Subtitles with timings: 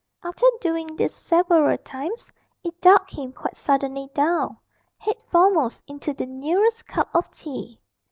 [0.23, 4.57] After doing this several times, it ducked him quite suddenly down,
[4.97, 7.79] head foremost, into the nearest cup of tea.